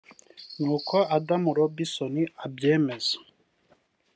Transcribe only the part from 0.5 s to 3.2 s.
nk’uko Adam Robinson abyemeza